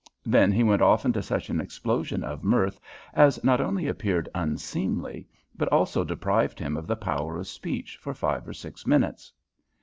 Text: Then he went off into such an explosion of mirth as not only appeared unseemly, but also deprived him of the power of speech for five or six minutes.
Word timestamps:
Then 0.25 0.51
he 0.51 0.63
went 0.63 0.81
off 0.81 1.05
into 1.05 1.21
such 1.21 1.51
an 1.51 1.61
explosion 1.61 2.23
of 2.23 2.43
mirth 2.43 2.79
as 3.13 3.43
not 3.43 3.61
only 3.61 3.87
appeared 3.87 4.27
unseemly, 4.33 5.27
but 5.55 5.67
also 5.67 6.03
deprived 6.03 6.57
him 6.57 6.75
of 6.75 6.87
the 6.87 6.95
power 6.95 7.37
of 7.37 7.45
speech 7.47 7.97
for 7.97 8.15
five 8.15 8.47
or 8.47 8.53
six 8.53 8.87
minutes. 8.87 9.31